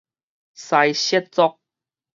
[0.55, 1.59] 獅設族